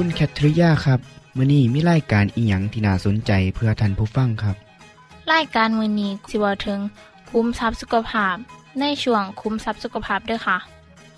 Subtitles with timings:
[0.00, 1.00] คุณแคทริยาครับ
[1.36, 4.56] มื้อนี้มีรายการอีหยังที่น่าสนใจเพื่อท่านผู้ฟังครับ
[5.32, 6.80] รายการมือนี้สิเวาถึง
[7.30, 8.36] คุ้มทรัพย์สุขภาพ
[8.80, 10.58] ในช่วงคุ้มทรัพย์สุขภาพด้วยค่ะ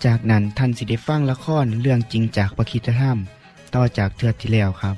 [0.05, 3.17] จากนั้นท่านสิได้ฟังละครเรื่องจริงจากประคีตธรรม
[3.75, 4.95] ต่อจากเทือกที่แล้วครับ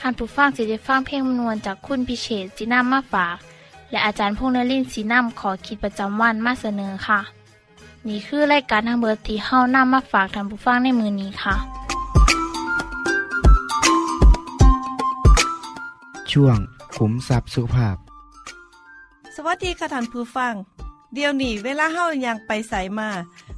[0.00, 3.36] ท่านผู้ฟังสิได้ฟังเพลงมนวนจากคุณพิเชษสีน้ำมาฝาก
[3.90, 7.20] และอาจารย์พงษ์นรินทร์สีน้ำขอคิดประจำวันมาเสนอค่ะ
[8.06, 11.83] นี่คือรายการทางเบอร์ที่เฮานํมาฝากท่านผู้ฟังในมือนี้ค่ะ
[16.34, 16.58] ช่วง
[16.94, 17.96] ขุมทรัพย์สุภาพ
[19.34, 20.54] สวัสดีค่ะท่านผู้ฟัง
[21.14, 23.08] เดี๋ยวนี้เวลาเฮายังไปใส่มา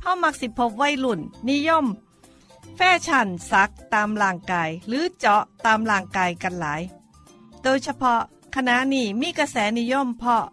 [0.02, 1.86] เฮามักสิพบวัยรุ่น นิยม
[2.76, 6.82] แฟชั่นซักตามร่างกาย หรือเจาะตามร่างกายกันหลาย
[7.62, 8.20] โดยเฉพาะ
[8.54, 10.44] คณะนี้มีกระแสนิยมเพาะ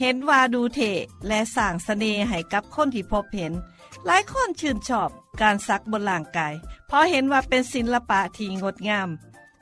[0.00, 0.80] เห็นว่าดูเท
[1.28, 3.52] และสร้างเสน่ห์ให้กับคนที่พบเห็น
[4.06, 6.54] หลายคนชื่นชอบการซักบนร่างกาย
[6.86, 9.08] เพราะเห็นว่าเป็นศิลปะที่งดงาม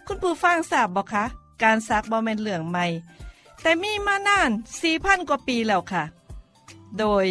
[0.06, 2.86] คุณผู้ฟังทราบบ่คะ การซักบ่แม่นเรื่องใหม่
[3.62, 4.50] แต่มีมานาน
[4.88, 6.04] 4,000กว่าปีแล้วค่ะ
[6.98, 7.26] โดย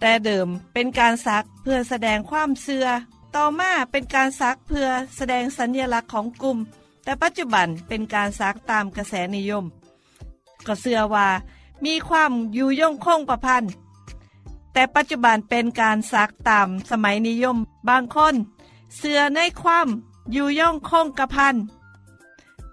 [0.00, 2.86] แต่เดิมเป็นการซักเพื่อแสดงความเสื่อ
[3.34, 6.58] ต่อมาเป็นการซักเพื่อแสดงสัญญลักษณ์ของกลุ่ม
[7.04, 9.64] แต่ปัจจุบันเป็นการซักตามกระแสนิยม
[10.66, 11.28] ก็เสื่อว่า
[11.84, 13.72] มีความอยู่ยงคงประพันธ์
[14.72, 17.56] แต่ปัจจุบันเป็นการซักตามสมัยนิยม
[17.88, 18.34] บางคน
[18.96, 19.88] เสื่อในความ
[20.32, 21.54] อยู่ย่องคงกระพัน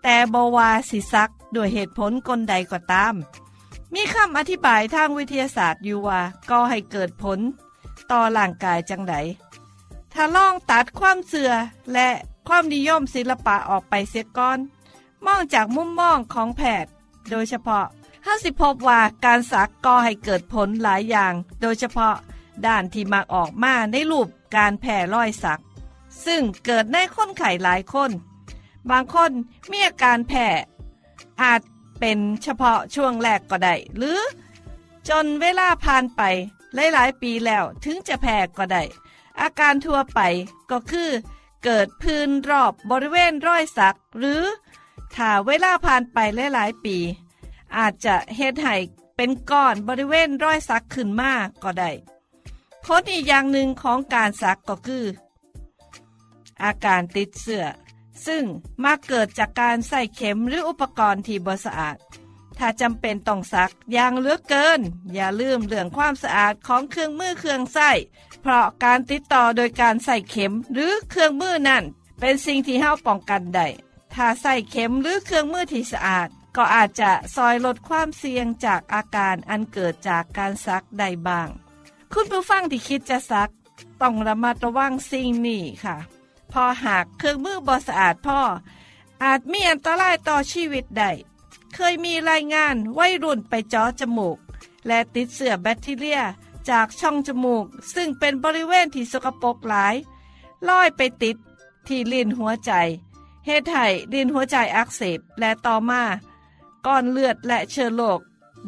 [0.10, 3.16] แต่บวาสิซักด้วยเหตุผลกลใดก็ตาม
[3.94, 7.40] มีคำอธิบายทางวิทยาศาสตร์อยู่ว่าก็ให้เกิดผล
[8.12, 9.16] ต่อร่างกายจังได
[10.14, 11.52] ถ้าลองตัดความเสื่อ
[11.94, 12.10] และ
[12.48, 14.60] ความนิยมศิลปะออกไปเสียก่อน
[15.26, 16.92] มองจากมุมมองของแพทย์
[17.30, 17.86] โดยเฉพาะ
[18.26, 22.16] ห้าสิพบว่าการสักก่อให้เกิดผลหลายอย่าง โดยเฉพาะ
[22.66, 25.62] ด้านที่มักออกมาในรูปการแผ่รอยสัก
[26.26, 28.12] ซึ่งเกิดในคนไข้หลายคน
[28.92, 29.32] บางคน
[29.72, 30.48] มีอาการแพ้
[31.42, 31.62] อาจ
[32.00, 34.20] เป็นเฉพาะช่วงแรกก็ได้ หรือ
[35.10, 36.22] จนเวลาผ่านไป
[36.76, 38.84] หลายๆปีแล้วถึงจะแพ้ก็ได้
[39.40, 40.20] อาการทั่วไป
[40.72, 41.10] ก็คือ
[41.64, 44.44] เกิดพื้นรอบบริเวณรอยสัก หรือ
[45.16, 46.18] ถ้าเวลาผ่านไป
[46.54, 46.98] หลายๆปี
[47.78, 48.76] อาจจะเฮ็ดให้
[49.16, 51.34] เป็นก้อนบริเวณรอยสักขึ้นมา
[51.64, 51.92] ก็ได้
[52.86, 55.06] ผลอีกอย่างหนึ่งของการสักก็คือ
[56.64, 57.66] อาการติดเสื้อ
[58.26, 58.44] ซึ่ง
[58.84, 61.98] มักเกิดจากการใส่เข็มหรืออุปกรณ์ที่บ่สะอาด
[62.58, 64.82] ถ้าจำเป็นต้องซักอย่างเลือกเกิน
[65.14, 67.92] อย่าลืมเรื่องความสะอาดของเครื่องมือเครื่องใส้
[68.42, 71.84] เพราะการติดต่อโดยการใส่เข็มหรือเครื่องมือนั่น
[72.20, 73.68] เป็นสิ่งที่เฮาป้องกันได้
[74.14, 81.48] ถ้าใส่เข็มหรือเครื่องมือที่สะอาด ก็อาจจะซอยลดความเสี่ยงจากอาการอันเกิดจากการซักได้บ้าง
[82.14, 83.50] คุณผู้ฟังที่คิดจะซัก
[84.02, 85.98] ต้องระมัดระวังสิ่งนี้ค่ะ
[86.64, 88.40] อหากเครื่องมือบอสะอาดพ่อ
[89.24, 91.12] อาจมีอันตรายต่อชีวิตได้
[91.74, 94.38] เคยมีรายงานวัยรุ่นไปจาะจมูก
[94.88, 96.22] และติดเชื้อแบคทีเรีย
[96.70, 99.96] จากช่องจมูก ซึ่งเป็นบริเวณที่สกปรกหลาย
[100.68, 101.38] ลอยไปติด
[101.88, 102.72] ที่ลิ้นหัวใจ
[103.46, 106.04] เหตุให้ลิ้นหัวใจอักเสบและต่อมา
[106.86, 108.20] ก้อนเลือดและเชื้อโรค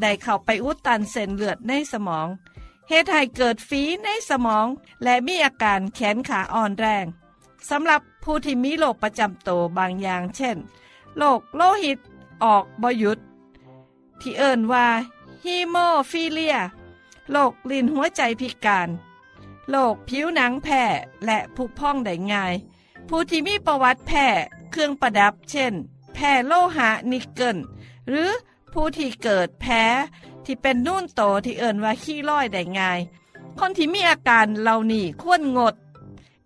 [0.02, 2.28] ได้เข้าไปอุดตันเส้นเลือดในสมอง
[2.90, 4.68] เหตุให้เกิดฝีในสมอง
[5.04, 7.06] และมีอาการแขนขาอ่อนแรง
[7.70, 10.58] สำหรับผู้ที่มีโรคประจำตัวบางอย่างเช่น
[11.18, 12.00] โรคโลหิต
[12.44, 13.20] ออกบหยุด
[14.22, 14.88] ที่เอิ่นว่า
[15.44, 15.76] ฮีโม
[16.12, 16.58] ฟิเลีย
[17.32, 18.90] โรคลิ้นหัวใจพิการ
[19.70, 20.84] โรคผิวหนังแพ้
[21.26, 22.54] และผุพองได้ง่าย
[23.08, 24.28] ผู้ที่มีประวัติแพ้
[24.72, 25.74] เครื่องประดับเช่น
[26.14, 27.58] แพ้โลหะนิกเกิล
[28.10, 28.30] หรือ
[28.74, 29.84] ผู้ที่เกิดแพ้
[30.46, 33.00] ที่เป็นนุ่นโตที่เอิ่นว่าขี้ร้อยได้ง่าย
[33.60, 35.76] คนที่มีอาการเหล่านี้ควรงด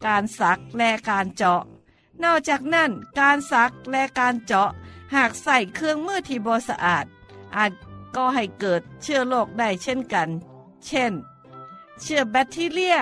[0.05, 1.61] การสักและการเจาะ
[2.23, 4.69] นอกจากนั้นการสักและการเจาะ
[5.15, 7.05] หากใส่เครื่องมือที่บสะอาด
[7.55, 7.71] อาจ
[8.15, 10.29] ก็ให้เกิดเชื้อโรคได้เช่นกัน
[10.85, 11.13] เช่น
[12.01, 12.97] เชื้อแบคทีเรีย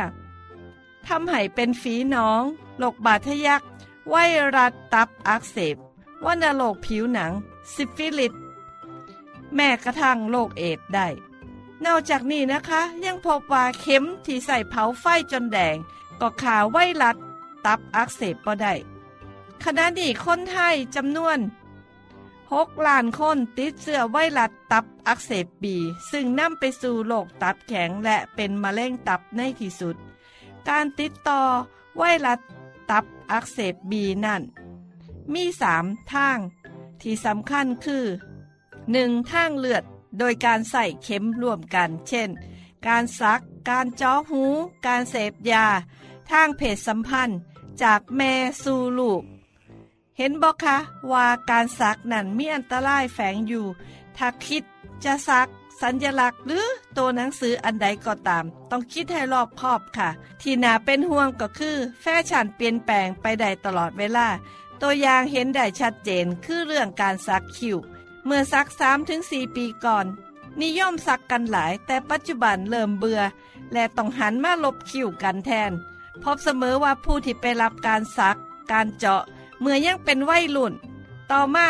[1.07, 2.43] ทำให้เป็นฝีหนอง
[2.79, 3.61] โรคบาดทะยัก
[4.09, 4.15] ไว
[4.55, 5.77] รัสตับอักเสบ
[6.25, 7.31] วัณโรคผิวหนัง
[7.73, 8.33] ซิฟิลิส
[9.55, 11.07] แม้กระทั่งโรคเอดส์ได้
[11.85, 15.75] นอกจากนี้นะคะ ยังพบว่าเข็มที่ใส่เผาไฟจนแดง
[16.21, 17.17] ก็ฆ่าไวรัส
[17.65, 18.73] ตับอักเสบบ่ได้
[19.63, 21.39] ขณะนี้คนไทยจำนวน
[22.11, 25.75] 6ล้านคนติดเชื้อไวรัสตับอักเสบบี
[26.11, 29.95] ซึ่งนำไปสู่โรคตับแข็งและเป็นมะเร็งตับในที่สุด
[30.69, 31.41] การติดต่อ
[31.97, 32.39] ไวรัส
[32.91, 34.41] ตับอักเสบบีนั่น
[35.33, 36.37] มีสามทาง
[37.01, 38.05] ที่สำคัญคือ
[38.67, 39.31] 1.
[39.31, 39.83] ทางเลือด
[40.19, 42.29] โดยการใส่เข็มร่วมกัน เช่น
[42.87, 44.43] การซัก การเจาะหู
[44.85, 45.65] การเสพยา
[46.31, 47.39] ทางเพศสัมพันธ์
[47.83, 48.33] จากแม่
[48.63, 49.21] สู่ลูก
[50.17, 50.77] เห็นบอกคะ
[51.11, 53.65] ว่าการซักนั่นมีอันตรายแฝงอยู่
[54.17, 54.63] ถ้าคิด
[55.03, 55.47] จะซัก
[55.81, 56.67] สัญลักษณ์หรือ
[56.97, 60.09] ตัวหนังสืออันใดก็ตาม ต้องคิดให้รอบคอบค่ะ
[60.41, 64.27] ที่น่าเป็นห่วงก็คือ แฟชั่นเปลี่ยนแปลงไปได้ตลอดเวลา
[64.81, 67.77] ตัวอย่างเห็นได้ชัดเจนคือเรื่องการซักคิ้ว
[68.25, 68.67] เมื่อสัก
[69.11, 70.05] 3-4ปีก่อน
[70.61, 73.21] นิยมสักกันหลาย แต่ปัจจุบันเริ่มเบื่อ
[73.73, 75.71] และต้องหันมาลบคิ้วกันแทน
[76.23, 78.37] พบเสมอว่าผู้ที่ไปรับการสัก
[78.71, 79.21] การเจาะ
[79.59, 80.73] เมื่อยังเป็นวัยรุ่น
[81.31, 81.67] ต่อมา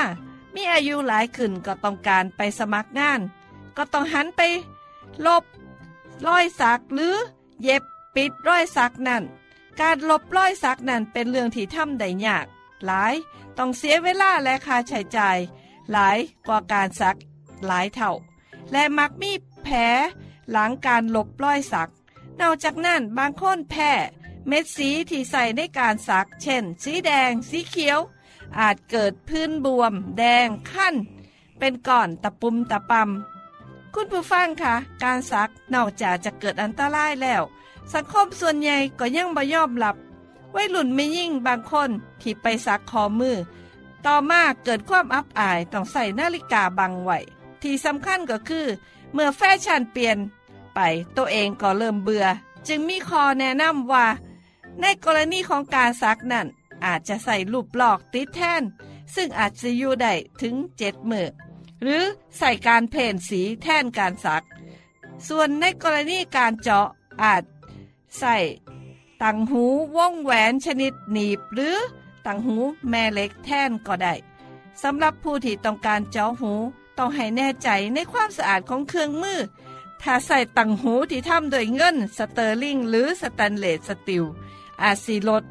[0.56, 3.20] มีอายุหลายขึ้นก็ต้องการไปสมัครงาน
[3.78, 4.42] ก็ต้องหันไป
[5.26, 5.44] ลบ
[6.28, 7.16] รอยสักหรือ
[7.62, 7.84] เย็บ
[8.16, 9.24] ปิดรอยสักนั่น
[9.80, 12.46] การลบรอยสักนั่นเป็นเรื่องที่ทำได้ยาก
[12.86, 13.14] หลาย
[13.58, 15.38] ต้องเสียเวลาและค่าใช้จ่าย
[15.92, 16.18] หลาย
[16.48, 17.18] กว่าการสัก
[17.68, 18.12] หลายเท่า
[18.72, 19.32] และมักมี
[19.64, 19.76] แผล
[20.52, 21.90] หลังการลบรอยสัก
[22.42, 23.92] นอกจากนั้นบางคนแพ้
[24.48, 28.00] เม็ดสีที่ใส่ในการสัก เช่น สีแดง สีเขียว
[28.60, 30.96] อาจเกิดพื้นบวม แดงขั้น
[31.60, 37.44] เป็นก้อนตะปุ่มตะปำคุณผู้ฟังคะการสักนอกจากจะเกิดอันตรายแล้ว
[37.94, 39.96] สังคมส่วนใหญ่ก็ยังบ่ยอมรับ
[40.56, 41.90] วัยรุ่นไม่ยิ่งบางคน
[42.22, 43.38] ที่ไปสักคอมือ
[44.06, 47.18] ต่อมาเกิดความอับอายต้องใส่นาฬิกาบังไว้
[47.62, 48.68] ที่สำคัญก็คือ
[49.14, 50.18] เมื่อแฟชั่นเปลี่ยน
[50.74, 50.80] ไป
[51.18, 52.26] ตัวเองก็เริ่มเบื่อ
[52.68, 54.06] จึงมีข้อแนะนำว่า
[54.80, 56.48] ในกรณีของการซักนั่น
[56.86, 58.64] อาจจะใส่รูปหลอกติดแทน
[59.16, 61.28] ซึ่งอาจจะอยู่ได้ถึงเจ็ดมือ
[61.82, 62.04] หรือ
[62.38, 64.44] ใส่การเพ่นสีแทนการซัก
[65.28, 66.88] ส่วนในกรณีการเจาะ
[67.24, 67.44] อาจ
[68.20, 68.36] ใส่
[69.24, 69.64] ตังหู
[69.96, 71.78] ว่องแหวนชนิดหนีบหรือ
[72.26, 72.56] ตังหู
[72.90, 74.14] แม่เหล็กแทนก็ได้
[74.84, 76.54] สำหรับผู้ที่ต้องการเจาะหู
[76.98, 79.40] ต้องให้แน่ใจในความสะอาดของเครื่องมือ
[80.02, 84.24] ถ้าใส่ต่างหูที่ทำโดยเงิน sterling หรือ stainless steel
[84.84, 85.44] อาจสิลด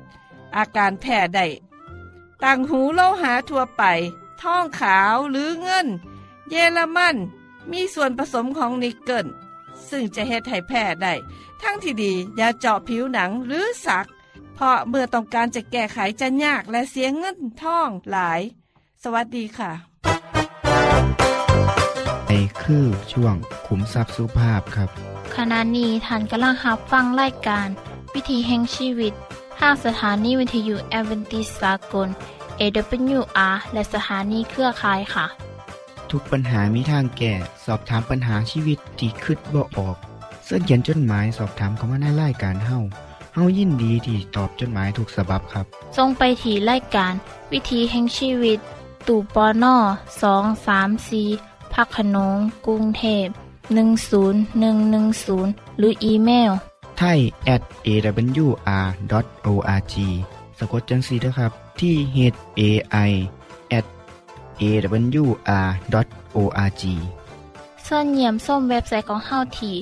[0.57, 1.47] อาการแพ้ได้
[2.43, 3.83] ต่างหูโลหะทั่วไป
[4.43, 5.87] ทองขาวหรือเงิน
[6.49, 7.17] เยอรมัน
[7.71, 9.27] มีส่วนผสมของนิกเกิล
[9.89, 11.15] ซึ่งจะเฮ็ดให้แพ้ได้
[11.63, 14.07] ทางที่ดีอย่าเจาะผิวหนังหรือสัก
[14.55, 18.41] เพราะเมื่อต้องการจะแก้ไขจะยากและเสียเงินทองหลาย
[19.03, 19.73] สวัสดีค่ะ
[22.27, 22.31] ใน
[22.63, 23.35] คือช่วง
[23.67, 24.89] ขุมทรัพย์สุภาพครับ
[25.37, 27.69] ขณะนี้ท่านกำลังรับฟังรายการ
[28.15, 29.13] วิถีแห่งชีวิต
[29.59, 32.09] ทางสถานีวิทยุแอเวนติสากล
[32.61, 35.27] AWR และสถานีเครือข่ายค่ะ
[36.11, 39.97] ทุกปัญหามีทางแก้สอบถามปัญหาชีวิตที่คิดบ่ออก
[40.45, 42.79] เสื้อเขียนจดหมายสอบถามเขามาในรายการเฮา
[43.35, 45.65] เฮายินดีที่ตอบจดหมายถูกสาบับครับ
[45.97, 47.13] ทรงไปที่รายการ
[47.53, 48.59] วิถีแห่งชีวิต
[49.07, 49.77] ตู่ปอนอ
[50.23, 51.23] สองสามสี
[51.73, 52.37] พักขนง
[52.67, 53.27] กรุงเทพ
[54.13, 56.53] 10110 หรืออีเมล
[57.03, 57.21] ไทย
[57.55, 59.95] at awr.org
[60.59, 62.17] สะกดจังสีนะครับที่ h
[62.61, 62.63] a
[63.09, 63.11] i
[63.79, 63.87] at
[64.61, 66.83] awr.org
[67.87, 69.75] ส่วนเยี่ยมส้มเว็บไซต์ของเฮาที่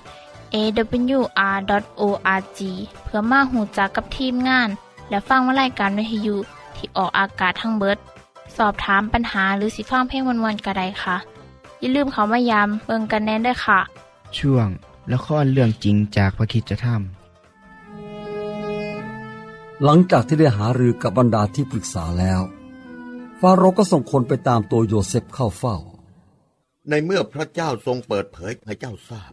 [0.55, 2.61] awr.org
[3.05, 4.69] เพื่อมาหูจักกับทีมงาน
[5.09, 6.37] และฟังวารายการวิทยุ
[6.77, 7.99] ที่ออกอากาศทั้งเบิด
[8.57, 11.17] สอบถามปัญหาหรือสิฟังเพลงวนๆกระไดค่ะ
[11.81, 13.79] อย่าลืมเขามายามเบิงกันแน่นด้วยค่ะ
[14.39, 14.69] ช่วง
[15.13, 16.89] ละครเรื่องจริงจากพระคิดจะท
[19.85, 22.41] หลังจากที่ได้หารือกับบรรดาที่ปรึกษาแล้ว
[23.41, 25.77] ฟาโรห์ก็ส่งคนไปตามตัวโยเซฟเข้าเฝ้า
[26.89, 29.33] ในเมื่อพระเจ้าทรงเปิดเผยให้เจ้าทราบ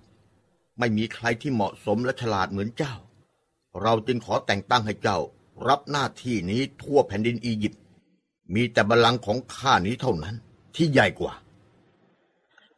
[0.80, 2.96] ไม่มีใครที่เหมาะสมและฉลาดเหมือนเจ้า
[3.82, 5.18] เราจึงขอแต่งตั้งให้เจ้า
[5.68, 7.82] รับหน้าที่นี้ทั่วแผ่นดินอียิปต์
[8.54, 10.36] มีแต่บัลลังก์ของข้านี้เท่านั้น
[10.76, 11.34] ที่ใหญ่กว่า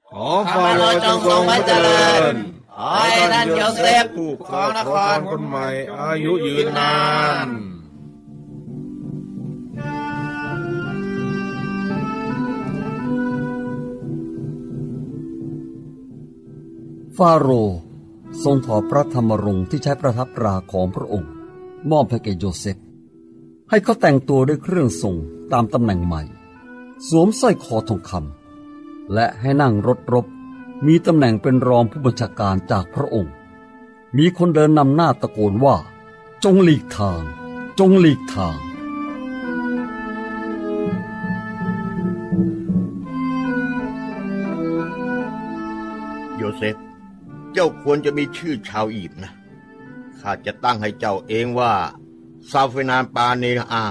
[0.09, 2.35] ขอฟาโรห์จงทรงพระเจริญ
[2.79, 5.67] ขขอให้ท่านโยเซฟผู้ครองนครคนใหม่
[6.01, 6.95] อายุยืนนา
[7.47, 7.49] น
[17.17, 17.79] ฟาโรห์
[18.43, 21.31] ทรงถอดพระธรรมรงค์ที่ใช้ประทับราของพระองค์
[21.91, 22.77] มอบให้แก่โยเซฟ
[23.69, 25.15] ให้เขาแต่งตัวด้วยเครื่องทรง
[25.53, 26.23] ตามตำแหน่งใหม่
[27.07, 30.25] สวมสร้อยคอทองคำและให้นั่งรถรบ
[30.85, 33.33] มีตำแหน่งเป็นรองผู้บัญชาการจากพระองค์
[34.17, 35.75] มีคนเดินนำหน้าตะโกนว่า
[36.43, 37.21] จงหลีกทาง
[37.79, 38.57] จงหลีกทาง
[46.35, 46.75] โยเซฟ
[47.53, 49.33] เจ้าควรจะมีชื่อชาวอียิปต์นะ
[50.19, 51.73] ข้าจะตั้งให้เจ้าเองว่า
[52.51, 53.85] ซาเฟนานปาเนอา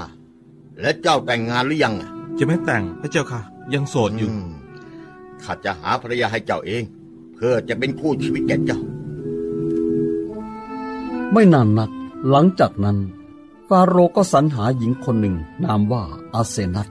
[0.81, 3.40] และเจ้าแต่งงานหรือยังอะจะไม่แต่งพระเจ้าค่ะ
[3.75, 4.65] ยังโสดอยู่ม
[5.47, 6.85] ข้าจะหาภรรยาให้เจ้าเอง
[7.35, 8.81] เพื่อจะเป็นคู่ชีวิตแก่เจ้า
[11.33, 11.91] ไม่นานนัก
[12.29, 12.99] หลังจากนั้น
[13.69, 16.03] ฟาโรก็สรรหาหญิงคนหนึ่งนามว่า
[16.35, 16.88] อาเซนัต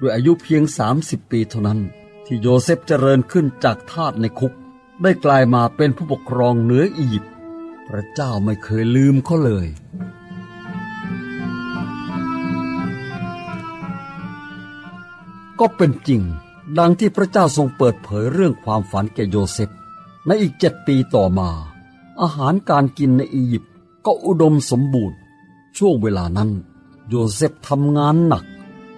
[0.00, 0.62] ด้วยอายุเพียง
[0.96, 1.80] 30 ปีเท่านั้น
[2.26, 4.52] ที่โยเซฟเจริญขึ้นจากทาสในคุก
[5.02, 7.32] ได้กลายมาเป็นผู้ปกครองเหนืออียิปต์
[7.88, 9.66] พระเจ้าไม่เคยลืมเขาเลย
[15.60, 16.22] ก็เป็นจริง
[16.78, 19.70] ดังที่พระเจ้าทรงเปิดเผยเรื่องความฝันแก่โยเซฟ
[20.26, 21.48] ในอีกเจ็ดปีต่อมา
[22.20, 23.72] อาหารการกินในอียิปต์
[24.04, 25.16] ก็อุดมสมบูรณ์
[25.76, 26.50] ช่วงเวลานั้น
[27.08, 28.44] โยเซฟทำงานหนัก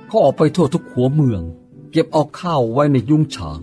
[0.06, 1.42] เขาออกไปทั่วทุกหัวเมือง
[1.90, 3.60] เก็บเอาข้าวไว้ในยุ้งฉาง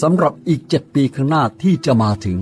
[0.00, 2.38] สำหรับอีกเจ็ดปีข้างหน้าที่จะมาถึง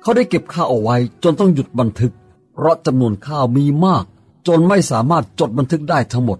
[0.00, 2.12] เขาได้เก็บข้าวเอาไว้จนต้องหยุดบันทึก
[2.52, 4.04] เพราะจำนวนข้าวมีมาก
[4.46, 6.38] จนไม่สามารถจดบันทึกได้ทั้งหมด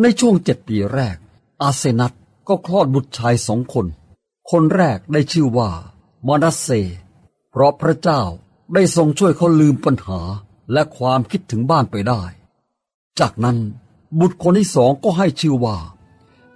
[0.00, 1.16] ในช่วงเจ็ดปีแรก
[1.62, 2.12] อาเซนัต
[2.50, 3.86] ก็คลอดบุตรชายสองคน
[4.50, 5.70] คนแรกได้ชื่อว่า
[6.26, 6.68] มานัสเซ
[7.50, 8.22] เพราะพระเจ้า
[8.74, 10.20] ได้ทรงช่วยเขาลืมปัญหา
[10.72, 12.22] และความคิดถึงบ้านไปได้
[13.20, 13.58] จากนั้น
[14.18, 15.76] บุตรคนที่สองก็ให้ชื่อว่า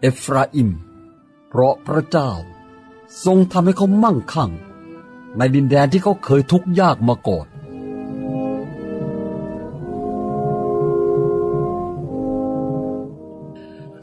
[0.00, 0.70] เอฟราอิม
[1.48, 2.30] เพราะพระเจ้า
[3.24, 4.50] ทรงทำให้เขามั่งคั่ง
[5.36, 7.46] ในดินแดนที่เขาเคยทุกข์ยากมาก่อน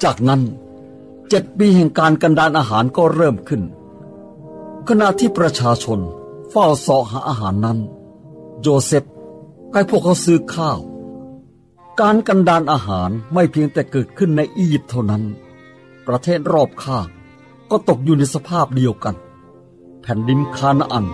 [0.03, 0.41] จากนั้น
[1.33, 3.61] เจ็ดปีแห่งการกันดานอาหารก็เริ่มขึ้น
[4.87, 5.99] ขณะที่ประชาชน
[6.49, 7.79] เฝ้าสาะหาอาหารนั้น
[8.61, 9.03] โยเซฟ
[9.73, 10.79] ให้พวกเขาซื้อข้าว
[11.99, 15.23] การกันดานอาหารไม่เพียงแต่เกิดขึ้นในอียิปต์เท่านั้น
[16.07, 17.07] ประเทศรอบข้าง
[17.69, 19.15] ก็ตกอยู่ในสภาพเดียวกัน
[20.01, 21.05] แผ่นดินคานาอัน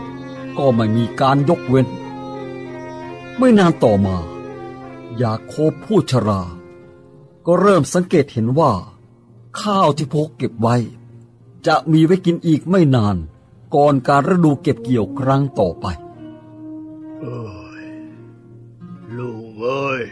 [0.57, 1.88] ก็ไม่มีการยกเว้น
[3.38, 4.17] ไม่นานต่อมา
[5.21, 6.41] ยาโคบผู้ชรา
[7.45, 8.74] ก็เริ่มสังเกตเห็นว่า
[9.61, 10.75] ข้าวที่พกเก็บไว้
[11.67, 13.17] จะมีไว้กินอีกไม่นาน
[13.75, 15.85] ก่อนการฤดูเก็บเกี่ยวครั้งต่อไป
[17.21, 17.45] เอ้
[17.83, 17.85] ย
[19.17, 20.03] ลูกเอ้ย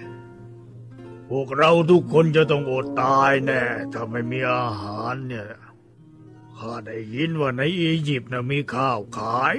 [1.30, 5.48] พวกเราทุกคนจะต้องอดตายแน่ถ้าไม่มีอาหารเนี่ย
[6.58, 9.56] ข้าได้ยินว่าในอียิปต์นะมีข้าวขาย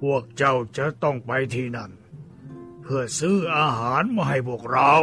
[0.00, 1.90] พวกเจ้าจะต้องไปที่นั่น
[2.82, 4.94] เพื่อซื้ออาหารมาให้พวกเรา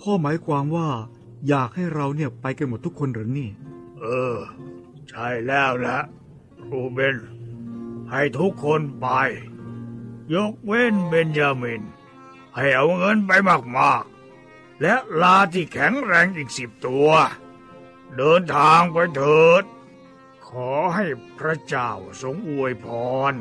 [0.00, 0.90] พ่อหมายความว่า
[1.48, 3.50] อยากให้เราเนี่ยไปกันหมดทุกคนหรือนี่
[4.00, 4.38] เออ
[5.08, 5.98] ใช่แล้วละ
[6.68, 7.16] รูเบน
[8.10, 9.08] ให้ทุกคนไป
[10.34, 11.82] ยกเว้นเบนยามิน
[12.56, 13.32] ให้เอาเงินไป
[13.78, 17.10] มากๆ และลาที่แข็งแรงอีกสิบตัว
[18.16, 19.64] เดินทางไปเถิด
[20.48, 21.06] ขอให้
[21.38, 21.90] พระเจ้า
[22.22, 22.86] ทรงอวยพ
[23.30, 23.32] ร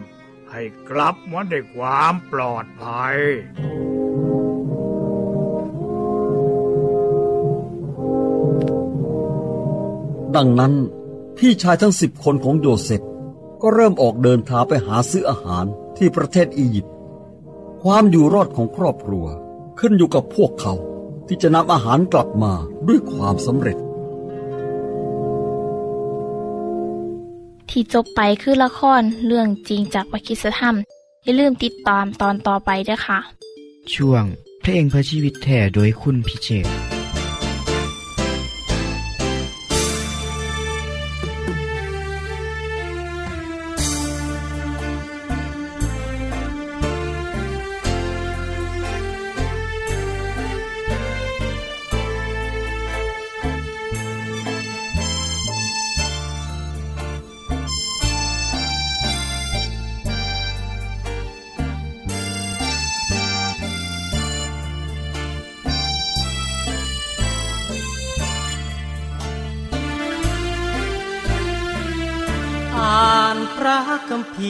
[0.52, 3.18] ให้กลับมาได้ความปลอดภัย
[10.36, 10.74] ดังนั้น
[11.38, 13.02] พี่ชายทั้งสิบคนของโยเซฟ
[13.62, 15.66] ก็เริ่มออกเดินทางไปหาซื้ออาหาร
[15.98, 16.94] ที่ประเทศอียิปต์
[17.84, 19.26] ความอยู่รอดของครอบครัว
[19.80, 20.74] ขึ้นอยู่กับพวกเขา
[21.28, 22.54] ที่จะนำอาหารกลับมา
[22.88, 23.78] ด้วยความสำเร็จ
[27.70, 30.76] ที่จบไปคือละครเรื่องจริงจากวิคิสธรรม
[31.24, 33.20] อย่าลืมติดตามตอนต่อไปด้วยค่ะ
[33.94, 34.24] ช่วง
[34.62, 36.99] เพลงเพื่อชีวิตแท่โดยคุณพิเชษ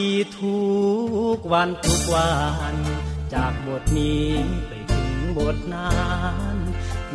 [0.05, 0.07] ี
[0.39, 0.61] ทุ
[1.35, 2.31] กวันทุกวั
[2.73, 2.75] น
[3.33, 4.29] จากบทนี้
[4.67, 5.93] ไปถึงบทนั้
[6.53, 6.55] น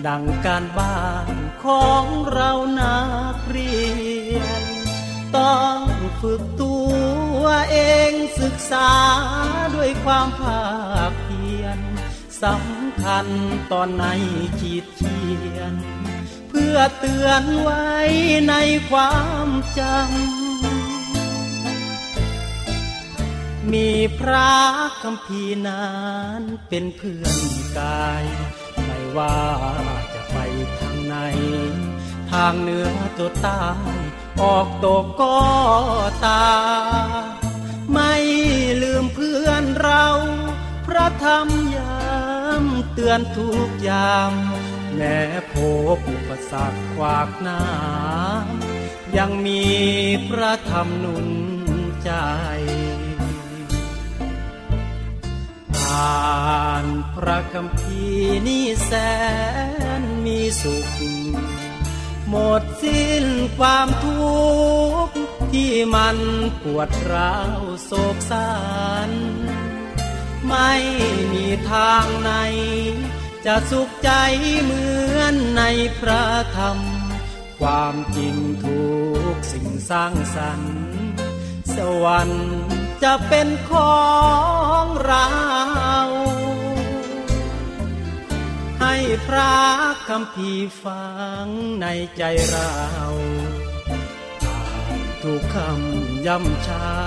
[0.07, 2.51] ดังการบ้านของเรา
[2.81, 3.01] นั
[3.35, 3.75] กเรี
[4.39, 4.63] ยน
[5.37, 5.81] ต้อง
[6.21, 6.77] ฝึกตั
[7.41, 7.79] วเอ
[8.11, 8.91] งศึกษา
[9.75, 10.65] ด้วยความภา
[11.11, 11.79] คเพียร
[12.43, 13.27] สำคัญ
[13.73, 14.05] ตอนใน
[14.61, 15.21] ขีดเขี
[15.57, 15.75] ยน
[16.49, 17.87] เพื่อเตือนไว้
[18.49, 18.55] ใน
[18.91, 19.15] ควา
[19.47, 20.44] มจำ
[23.73, 24.53] มีพระ
[25.03, 25.93] คำพีนั้
[26.39, 27.39] นเป็นเพื่อน
[27.79, 28.25] กาย
[28.85, 29.41] ไม่ว่า
[30.13, 30.37] จะไป
[30.79, 31.17] ทางไหน
[32.31, 33.65] ทางเหนือตัวใต้
[34.43, 35.39] ออกตกก็
[36.25, 36.47] ตา
[37.93, 38.15] ไม่
[38.83, 40.07] ลืมเพื่อนเรา
[40.87, 42.05] พระธรรมยา
[42.63, 44.33] มเตือนทุกยาม
[44.97, 45.19] แม้
[45.53, 45.55] พ
[45.97, 47.63] บอุปสรรคขวากหน้า
[49.17, 49.63] ยังมี
[50.29, 51.29] พระธรรมนุน
[52.05, 52.11] ใจ
[55.95, 58.05] อ่านพระคำพี
[58.47, 58.93] นี่แส
[60.01, 60.89] นมีสุข
[62.29, 63.25] หมดสิ้น
[63.59, 64.35] ความทุ
[65.07, 65.15] กข์
[65.53, 66.19] ที่มัน
[66.63, 68.53] ปวดร้าวโศกสั
[69.09, 69.11] น
[70.49, 70.73] ไม่
[71.33, 72.31] มีทางไหน
[73.45, 74.11] จะสุขใจ
[74.63, 74.85] เหมื
[75.17, 75.63] อนใน
[75.99, 76.25] พระ
[76.57, 76.79] ธรรม
[77.61, 78.85] ความจริงทุ
[79.35, 80.75] กสิ่งสร้างสรรค์
[81.75, 82.53] สวรรค์
[83.05, 83.99] จะเป็นขอ
[84.83, 85.29] งเรา
[88.81, 88.95] ให้
[89.27, 89.57] พระ
[90.09, 91.05] คำพีฟั
[91.45, 91.47] ง
[91.81, 92.81] ในใจเรา
[95.23, 97.01] ทุกคำย่ำเช้า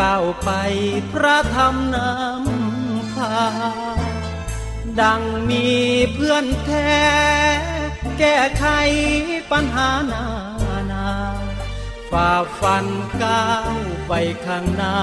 [0.00, 0.50] ก้าวไป
[1.12, 3.36] พระธรรมนำพา
[5.00, 5.66] ดังมี
[6.14, 6.98] เพื่อนแท้
[8.18, 8.66] แก้ไข
[9.50, 10.47] ปัญหานานา
[12.10, 12.86] ฝ่าฟัน
[13.22, 13.74] ก้าว
[14.08, 14.12] ไป
[14.46, 14.98] ข้างหน้า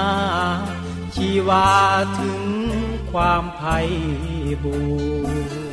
[1.14, 1.70] ชีวา
[2.20, 2.42] ถึง
[3.12, 3.88] ความภัย
[4.62, 4.78] บู
[5.64, 5.65] ร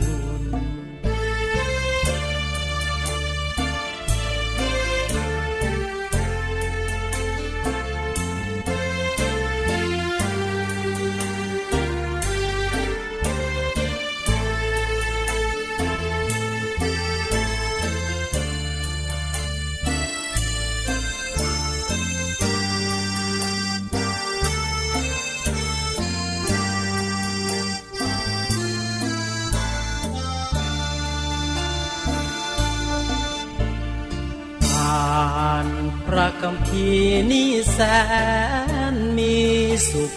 [37.31, 37.79] นี่แส
[38.93, 39.35] นมี
[39.89, 40.13] สุข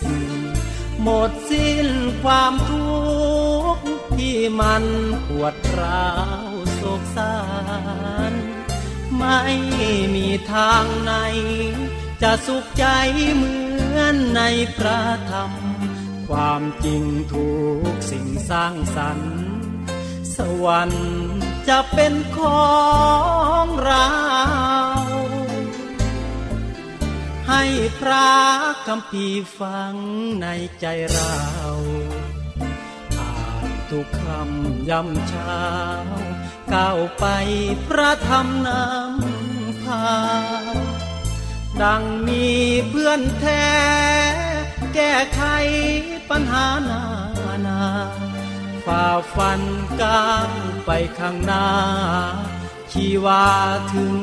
[1.03, 1.89] หมดสิ้น
[2.23, 2.97] ความทุ
[3.75, 3.85] กข์
[4.17, 4.85] ที่มัน
[5.29, 6.11] ปวดร้า
[6.51, 7.37] วโศกสา
[8.31, 8.33] ร
[9.19, 9.41] ไม่
[10.15, 11.13] มีทางไหน
[12.23, 12.87] จะสุขใจ
[13.35, 13.57] เหมื
[13.97, 14.43] อนใน
[14.77, 15.53] พระธรรม
[16.29, 17.51] ความจริงทุ
[17.91, 19.35] กสิ่งสร้างสรรค์
[20.37, 21.07] สวรรค์
[21.69, 22.71] จะเป็นขอ
[23.65, 24.07] งเรา
[27.59, 28.31] ให้พระ
[28.87, 29.27] คำพี
[29.59, 29.95] ฟัง
[30.43, 30.47] ใน
[30.81, 31.37] ใจเรา
[33.19, 33.33] อ่า
[33.69, 35.67] นทุกคำยำเช้า
[36.75, 37.27] ก้าวไป
[37.89, 40.07] พระธรรมนำพา
[41.83, 42.47] ดังมี
[42.89, 43.69] เพื่อนแท้
[44.95, 45.43] แก้ไข
[46.31, 47.05] ปัญหานา
[47.67, 47.83] นา
[48.87, 49.61] ฝ่าฟัน
[50.03, 50.51] ก้าว
[50.87, 51.69] ไปข้างหน้า
[52.93, 53.47] ชีวา
[53.95, 54.17] ถึง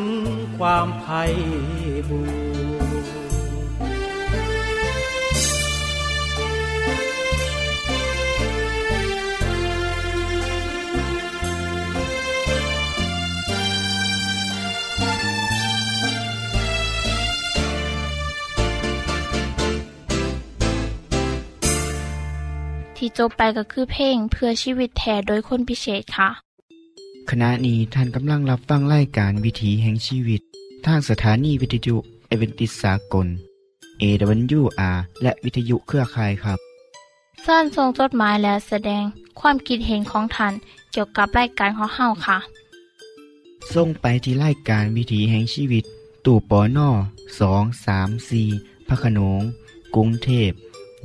[0.58, 1.34] ความภัย
[2.10, 2.53] บูร
[23.06, 26.30] ที่จบไปก็คือเพลงเพื่อชีวิตแทนโดยคนพิเศษค่ะ
[27.30, 30.42] ขณะนี้ท่านกำลังรับฟังรายการวิถีแห่งชีวิต
[30.86, 31.96] ทางสถานีวิทยุ
[32.28, 33.28] เอเวนติสากล
[34.02, 36.60] AWR และวิทยุเครือข่ายครับ
[37.44, 39.04] เส้นทรงจดหมายและแสดง
[39.40, 40.54] ความคิดเห็นของท่าน
[40.92, 42.38] เกี่ยวกับรายการของเฮาค่ะ
[43.74, 45.84] ส่งไปที่รายการวิถีแห่งชีวิต
[46.26, 46.90] ตู่ปอนอ
[47.40, 48.48] สองสามสี่
[48.88, 49.42] พระโขนง
[49.96, 50.52] กรุงเทพ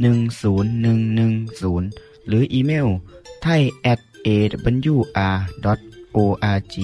[0.02, 1.88] หนึ่งศูนย์หนึ่งหนึ่งศูนย์
[2.28, 2.88] หรืออีเมล
[3.42, 4.28] ไทย at a
[4.94, 4.98] w
[5.74, 5.78] r
[6.16, 6.18] o
[6.56, 6.74] r g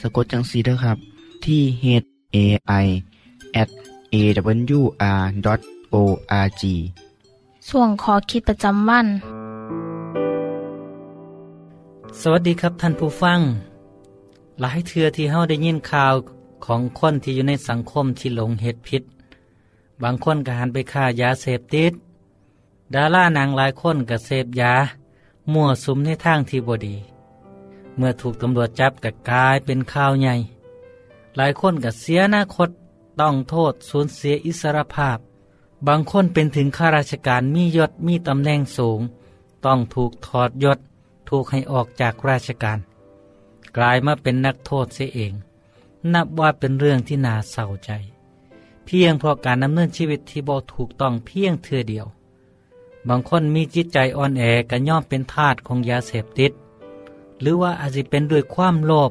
[0.00, 0.98] สะกดจังสีนะครับ
[1.44, 1.84] ที่ h
[2.34, 2.36] a
[2.84, 2.86] i
[3.62, 3.70] at
[4.14, 5.60] a w r
[5.94, 5.96] o
[6.44, 6.62] r g
[7.68, 9.06] ส่วนขอคิดประจำวัน
[12.20, 13.40] สวัสดีครับท่านผู้ฟัง
[14.60, 16.14] หลายเทือที่เฮาได้ยินข่าว
[16.64, 19.02] ของคนที่อยู่ในสังคมที่หลงเฮ็ดผิด
[20.02, 21.92] บางคนก็หันไปฆ่ายาเสพติด
[22.94, 24.74] ดารานางหลายคนก็เสพยา
[25.52, 26.96] มั่วสุมในทางที่บดี
[27.96, 30.34] เมื่อถูกตำรวจจับก็กลายเป็นข่าวใหญ่
[31.36, 32.68] หลายคนก็เสียอนาคต
[33.20, 35.18] ต้องโทษสูญเสียอิสรภาพ
[35.86, 39.00] บางคนเป็นถึงข้าราชการมียศมีตำแหน่งสูง
[39.64, 40.78] ต้องถูกถอดยศ
[41.28, 42.78] ถูกให้ออกจากราชการ
[43.76, 45.32] กลายมาเป็นนักโทษเสียเอง
[46.14, 47.90] นับว่าเป็นเรื่องที่น่าเศร้าใจ
[48.86, 52.06] เพียงเพราะการดำเนินชีวิตที่บ่ถูกต้องเพียงเทือเดียว
[53.08, 56.52] บางคนมีจิตใจอ่อนแอก็ย่อมเป็นทาสของยาเสพติด
[57.40, 59.10] หรือว่าอาจจะเป็นด้วยความโลภ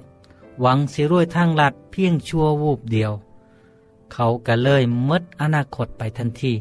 [0.61, 3.11] หวังสิรวยทางลัดเพียงชั่ววูบเดียว
[4.13, 6.53] เขาก็เลยมดอนาคตไปทันที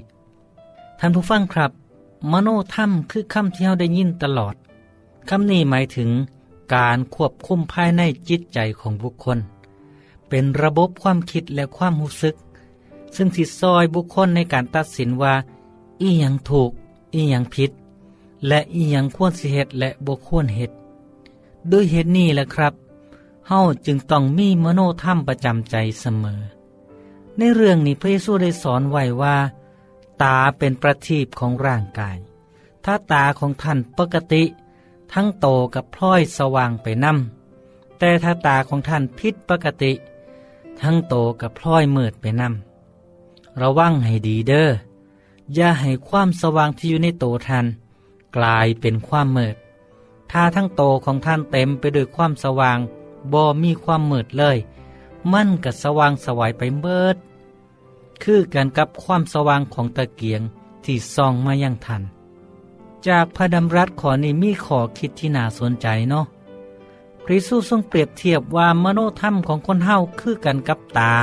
[0.98, 1.70] ท่านผู้ฟังครับ
[2.30, 4.54] มโนธรรมคือคำที่เราได้ยินตลอด
[5.28, 6.10] คำนี้หมายถึง
[6.74, 9.38] การควบคุมภายในจิตใจของบุคคล
[10.28, 12.34] เป็นระบบความคิดและความรู้สึก
[13.16, 15.34] ซึ่งสิซอยบุคคลในการตัดสินว่า
[16.00, 16.70] อีหยังถูก
[17.14, 17.70] อีหยังผิด
[18.46, 20.74] และอีหยังควรสิเหตุและบ่ควรเหตุ
[21.70, 22.74] ด้วยเหตุนี้แหละครับ
[23.48, 26.40] เฮาจึงต้องมีมโนธรรมประจำใจเสมอ
[27.36, 29.36] ในเรื่องนี้พระเยซูได้สอนไว้ว่า
[30.22, 32.16] ตาเป็นประทีปของร่างกาย
[32.84, 34.42] ถ้าตาของท่านปกติ
[35.12, 39.92] ทั้งโตกับพลอยสว่างไปนำแต่ถ้าตาของท่านผิดปกติ
[40.80, 42.69] ทั้งโตกับพลอยมืดไปนำ
[43.62, 44.68] ระวังให้ดีเด้อ
[45.54, 47.66] อย่าให้ความสว่างที่อยู่ในโตท่าน
[48.36, 49.56] กลายเป็นความมืด
[50.30, 52.78] ถ้าทั้งโตของท่านเต็มไปด้วยความสว่าง
[53.32, 54.56] บ่มีความมืดเลย
[55.32, 57.16] มันก็สว่างสวายไปเบิด
[58.22, 60.42] คือกันกับความสว่างของตะเกียง
[60.84, 62.02] ที่ส่องมายังทัน
[63.08, 66.26] จากพระดำรัสขอนี้มีขอคิดที่น่าสนใจเนาะ
[67.24, 71.14] พระเยซูทรงเปรียบเทียบว่ามโนธรรมของคนเฮาคือกันกับตา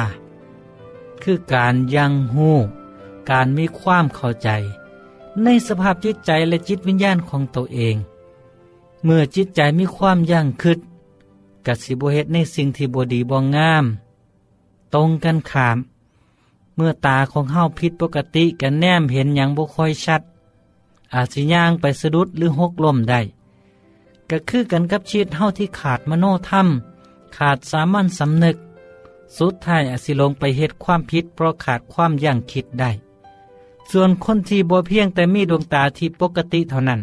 [1.24, 2.52] คือการยังหู
[3.30, 4.50] การมีความเข้าใจ
[5.44, 7.96] ในสภาพจิตใจและจิตวิญญาณของตัวเอง
[9.04, 10.80] เมื่อจิตใจมีความยั่งคืด
[11.66, 13.86] กัสิบเหตุในสิ่งที่บดีบองงาม
[14.94, 15.78] ตรงกันขาม
[16.76, 20.22] เมื่อตาของเฮาผิดปกติกันแนมเห็นอย่างบ่ค่อยชัด
[21.14, 23.22] อาจสิย่างไปสะดุดหรือหกล้มได้
[24.30, 26.68] ก็คือกันกับชีวิตเฮาที่ขาดมโนธรรม
[27.38, 28.58] ขาดสามัญสำนึก
[29.38, 32.92] สุดท้ายอาจสิลงไปเหตุความผิดเพราะขาดความยั่งคิดได้
[33.92, 37.02] ส่วนคนที่บ่เพียงแต่มีดวงตาที่ปกติเท่านั้น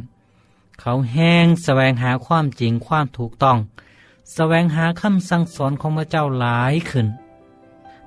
[0.80, 3.58] เขาแห้งแสวงหาความจริงความถูกต้อง
[4.34, 7.06] แสวงหาคำสั่งสอนของพระเจ้าหลายขึ้น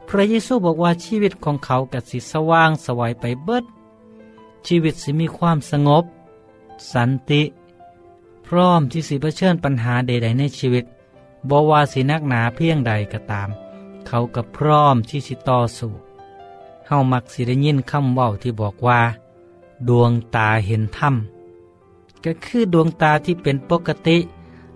[0.08, 3.63] พระเยซูบอกว่าชีวิตของเขากัสิสว่างสวัยไปเบิด
[4.67, 6.03] ชีวิตสิมีความสงบ
[6.93, 7.43] สันติ
[8.47, 10.86] พร้อมที่สิเผชิญปัญหาใด ๆ ในชีวิต
[11.49, 13.49] บว่าสินักหนาเพียงใดก็ตาม
[14.08, 15.91] เขากับพร้อมที่สิต่อสู้
[16.88, 19.00] เฮามักสิได้ยินคำเว้าที่บอกว่า
[19.89, 21.15] ดวงตาเห็นธรรม
[22.26, 24.17] ก็คือดวงตาที่เป็นปกติ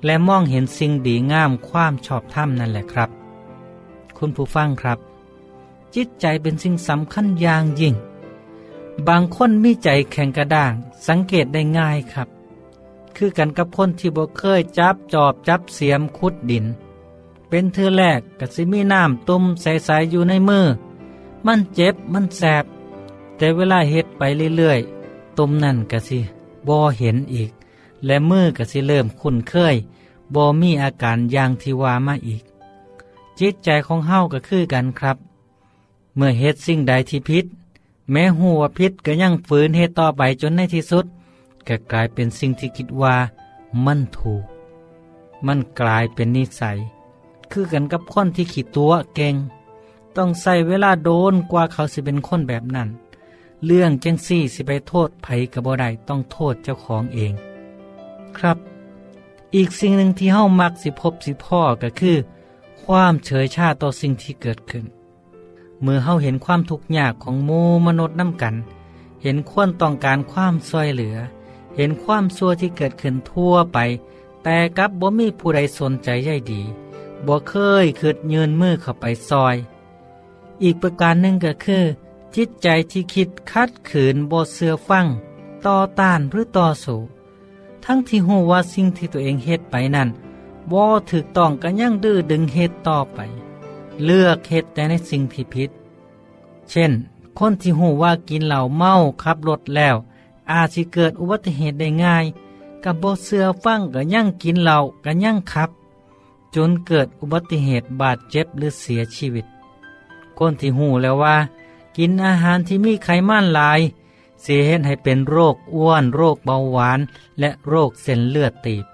[0.05, 3.09] และมองเห็นสิ่งดีงามความชอบธรรมนั่นแหละครับ
[4.17, 4.99] คุณผู้ฟังครับ
[5.95, 7.95] จิตใจเป็นสิ่งสำคัญอย่างยิ่ง
[9.07, 10.73] บางคนมีใจแข็งกระด้าง
[11.07, 12.27] สังเกตได้ง่ายครับ
[13.15, 16.65] คือกันกับคนที่บ่เคยจับจอบจับเสียมขุดดิน
[17.53, 20.65] เป็นเธอแรกกสิมีน้ำตุ่มใสๆอยู่ในมือ
[21.45, 22.65] มันเจ็บมันแสบ
[23.37, 24.21] แต่เวลาเฮ็ดไป
[24.57, 26.19] เรื่อยๆตุ่มนั่นกสิ
[26.67, 27.51] บ่เห็นอีก
[28.05, 29.75] และมือก็สิเริ่มคุ้นเคย
[30.35, 32.43] บ่มีอาการอย่างที่ว่ามาอีก
[33.39, 35.17] จิตใจของเฮาก็คือกันครับ
[36.15, 37.45] เมื่อเฮ็ดสิ่งใดที่พิษ
[38.11, 41.05] แม้หัวพิษก็ยังฝืนเฮ็ดต่อไปจนในที่สุด
[41.67, 43.15] ก็กลายเป็นสิ่งที่คิดว่า
[43.85, 44.43] มันถูก
[45.45, 46.77] มันกลายเป็นนิสัย
[47.51, 49.35] คือกันกับคนที่ขีดตัวเก่ง
[50.17, 52.89] ต้องใส่เวลาโดนกว่าเขาสิเป็นคนแบบนั้น
[53.65, 57.33] เรื่องจังซี่สิไปโทษไผกับบ่ได้ต้องโทษเจ้าของเอง
[58.37, 58.57] ครับ
[59.55, 62.17] อีกสิ่งหนึ่งที่เฮามักสิพบสิพ่อก็คือ
[62.83, 64.85] ความเฉยชาต่อสิ่งที่เกิดขึ้น
[65.81, 68.55] เมื่อเฮาเห็นความทุกข์ยากของมูมนุษย์น้ำกัน
[69.23, 71.17] เห็นควรต้องการความช่วยเหลือ
[71.75, 73.77] เห็นความซัวที่เกิดขึ้นทั่วไป
[74.43, 76.61] แต่กับบ่มีผู้ใดสนใจใยดี
[77.27, 77.53] บ่เค
[77.83, 79.55] ยคืดยืนมือเข้าไปซอย
[80.63, 81.83] อีกประการหนึ่งก็คือ
[82.35, 85.05] จิตใจที่คิดคัดขืนบ่เสือฟัง
[85.65, 86.99] ต่อต้านหรือต่อสู้
[87.85, 90.09] ทั้งที่หูว่าสิ่งที่ตัวเองเฮ็ดไปนั้น
[90.71, 93.19] บ่ถูกต้องก็ยังดื้อดึงเฮ็ดต่อไป
[94.05, 95.69] เลือกเฮ็ดแต่ในสิ่งที่ผิด
[96.69, 96.91] เช่น
[97.37, 98.91] คนที่หูว่ากินเหล้าเมา
[99.23, 99.95] ขับรถแล้ว
[100.51, 102.25] อาจสิเกิดอุบัติเหตุได้ง่าย
[102.83, 105.69] กับบ่เสือฟังก็ยังกินเหล้าก็ยังขับ
[106.55, 109.45] จนเกิดอุบัติเหตุบาดเจ็บหรือเสียชีวิต
[110.37, 111.35] คนที่หูแล้วว่า
[111.97, 113.79] กินอาหารที่มีไขมันหลาย
[114.41, 116.99] เสียเหตุให้เป็นโรคอ้วน โรคเบาหวาน
[117.39, 118.85] และโรคเส้นเลือดตีบ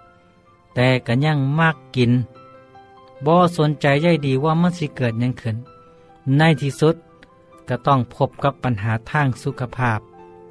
[0.76, 2.12] แต่ก็ยังมากกิน
[3.26, 5.56] บ่สนใจใยดีว่ามันสิเกิดยังขึ้น
[6.38, 6.96] ในที่สุด
[7.67, 10.00] ก็ต้องพบกับปัญหาทางสุขภาพ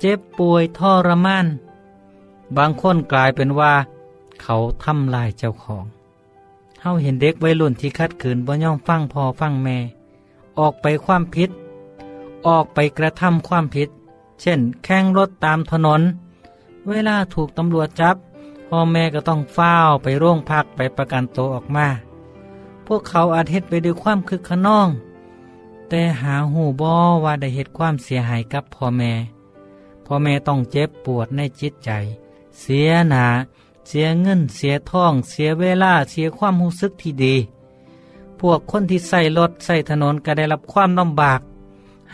[0.01, 1.47] เจ็บป่วยทรมาน
[2.57, 3.73] บางคนกลายเป็นว่า
[4.42, 9.79] เขาทำลายเจ้าของาเห็นเด็กวัยรุ่นที่คัดขืนบ่ย่อมฟังพอฟังแม่
[10.59, 11.51] ออกไปความผิด
[12.46, 13.88] ออกไปกระทำความผิด
[14.40, 16.03] เช่น แข่งรถตามถนน
[16.88, 18.16] เวลาถูกตำรวจจับ
[18.68, 21.87] พ่อแม่ก็ต้องเฝ้าไปโรงพักไปประกันตัวออกมา
[22.87, 24.88] พวกเขาอาจเฮ็ดไปด้วยความคึกขนอง
[25.88, 26.94] แต่หาหูบอ
[27.25, 29.12] ว่าได้เหตุความเสียหายกับพ่อแม่
[30.07, 31.90] พ่อแม่ต้องเจ็บปวดในจิตใจ
[32.61, 33.27] เสียหนา
[33.87, 37.35] เสียเงินเสียทอง เสียเวลาเสียความรู้สึกที่ดี
[38.40, 41.40] พวกคนที่ใส่รถใส่ถนนก็ได้รับความลำบาก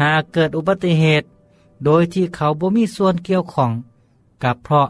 [0.01, 1.27] หากเกิดอุบัติเหตุ
[1.85, 3.71] โดยที่เขาบ่มีส่วนเกี่ยวข้อง
[4.45, 4.89] กับเพราะ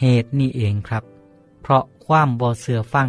[0.00, 1.04] เหตุนี้เองครับ
[1.62, 3.08] เพราะความบ่เสือฟัง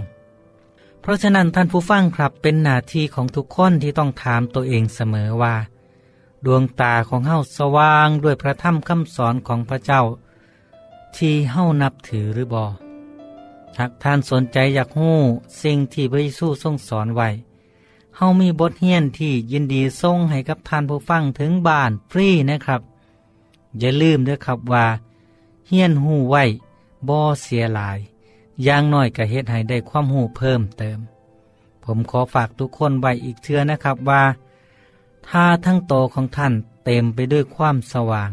[1.01, 5.55] เพราะฉะนั้นท่านผู้ฟังครับเป็นหน้าที่ของทุกคนที่ต้องถามตัวเองเสมอว่า
[6.45, 10.01] ดวงตาของเฮาสว่างด้วยพระธรรมคำสอนของพระเจ้า
[11.17, 12.65] ที่เฮานับถือหรือบอ
[13.77, 15.17] หากท่านสนใจอยากหู้
[15.61, 17.29] สิ่งที่พระเยซูทรงสอนไว้
[18.15, 22.81] เฮามีบทเรียนที่ยินดีส่งให้กับท่านผู้ฟังถึงบ้านฟรีนะครับ
[23.79, 24.85] อย่าลืมด้วยครับว่า
[25.67, 26.43] เฮียนหูไว้
[27.07, 27.99] บ่เสียหลาย
[28.63, 30.99] อย่างน้อยก็เฮ็ดให้ได้ความหูเพิ่มเติม
[31.83, 34.23] ผมขอฝากทุกคนไว้อีกเทื่อนะครับว่า
[35.27, 36.53] ถ้าทั้งโตของท่าน
[36.85, 38.31] เต็มไปด้วยความสว่าง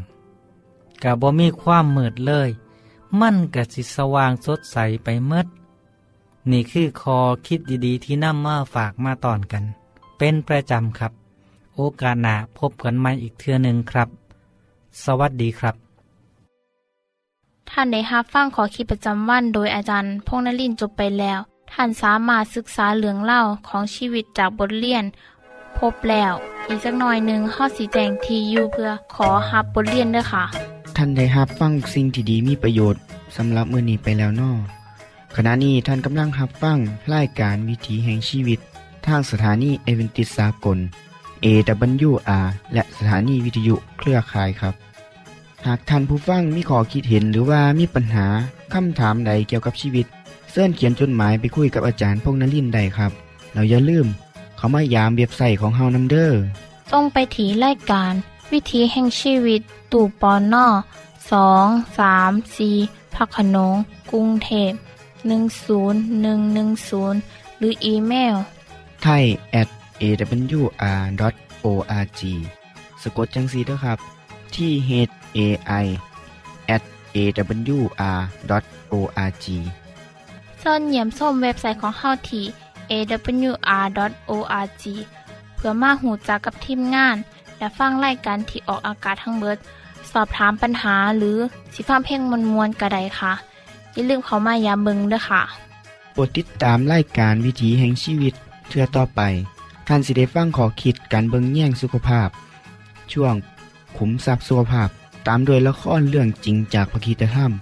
[1.03, 2.49] กะบ่มีความมืดเลย
[3.21, 5.47] มั่นกะสิสว่างสดใสไปเมด
[6.51, 9.65] นี่คือคอคิดดีๆ ที่นำมาฝากมาตอนกัน
[10.19, 11.13] เป็นประจำครับ
[11.75, 14.09] โอกาสหน้าพบกันใหม่อีกเทื่อหนึ่งครับ
[15.05, 15.75] สวัสดีครับ
[17.71, 21.41] ท่านได้รับฟังขอคิดประจำวันโดยอาจารย์พงนรินจบไปแล้ว
[21.73, 25.05] ท่านสามารถศึกษาเรื่องเล่าของชีวิตจากบทเรียน
[25.79, 26.33] พบแล้ว
[26.69, 33.03] อีกสักหน่อยหนึ่งข้อสีแจงทียูเพื่อขอฮับบทเรียนด้วยค่ะ ท่านได้รับฟังสิ่งที่ดีมีประโยชน์
[33.37, 34.53] สำหรับมือนี้ไปแล้วนอ
[35.37, 36.79] ขณะนี้ท่านกำลังรับฟัง
[37.15, 38.59] รายการวิถีแห่งชีวิต
[39.07, 40.79] ทางสถานีเอเวนติสากล
[41.45, 44.75] AWR และสถานีวิทยุเครือข่ายครับ
[45.67, 48.27] หากท่านผู้ฟังมีข้อคิดเห็นหรือว่ามีปัญหา
[48.75, 50.07] คำถามใดเกี่ยวกับชีวิต
[50.51, 53.13] เสินเขียนจดหมายไปคุยกับอาจารย์พงนลินได้ครับ
[53.53, 54.07] เราอย่าลืม
[54.57, 56.41] เขามายามเว็บไซต์ของเฮานัมเดอร์
[56.93, 58.13] ส่งไปถีรายการ
[58.53, 59.61] วิถีแห่งชีวิต
[59.93, 60.67] ตู่ปอนนอ
[61.31, 61.67] สอง
[61.99, 62.71] สามสี
[63.15, 63.75] พักขนง
[64.11, 64.73] กรุงเทพ
[65.25, 68.35] 10110 หรืออีเมล
[69.03, 69.25] ไทย
[69.61, 69.69] at
[70.03, 72.21] awr.org
[73.03, 73.99] สะกดจังสีด้วยครับ
[74.55, 74.91] ที่ h
[75.37, 75.39] a
[75.85, 75.87] i
[76.75, 76.83] at
[77.17, 79.47] awr.org
[80.63, 82.45] ส่วนเหยี่ยมส้มเว็บไซต์ของเฮาที่
[82.93, 84.85] awr.org
[85.55, 87.17] เพื่อมาหูจักกับทีมงาน
[87.59, 89.59] และฟังไล่กันที่ออกอากาศทั้งเบิด
[90.13, 91.37] สอบถามปัญหาหรือ
[91.75, 93.33] สิฟ้าเพ่งมวลมวลกระไดค่ะ
[93.93, 95.43] อย่าลืมเขามายามเบิงด้วยค่ะ
[96.13, 98.35] โปรดติดตามรายการวิถีแห่งชีวิต
[98.69, 99.21] เทือต่อไป
[99.89, 102.29] ท่านสิได้ฟังขอคิดการเบิงแย่งสุขภาพ
[103.13, 103.35] ช่วง
[103.97, 104.89] ขุมทรัพย์สุขภาพ
[105.27, 107.53] ตามโดยละครเรื่องจริงจากพระคีตธรรม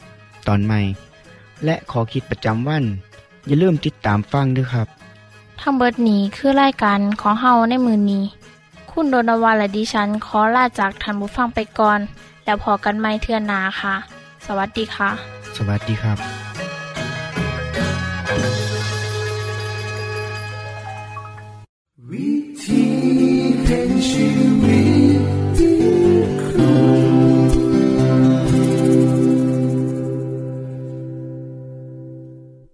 [0.47, 0.81] ตอนใหม่
[1.65, 2.85] และขอคิดประจำวัน
[3.47, 4.89] อย่าลืมติดตามฟังด้วยครับ
[5.61, 8.25] ทั้งเบิดนี้คือรายการของเฮาในมือนี้
[8.93, 12.01] คุณโดนวาและดิฉันขอลาจากทันบุฟังไปก่อน
[12.45, 13.95] แล้วพอกันไม่เทื่อนาค่ะ
[14.47, 15.11] สวัสดีค่ะ
[15.57, 16.19] สวัสดีครับ
[22.11, 22.33] วิ
[22.65, 22.85] ธี
[23.65, 24.27] แห่งชี
[24.63, 24.92] วิต